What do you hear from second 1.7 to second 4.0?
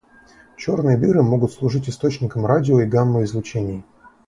источником радио- и гамма-излучений.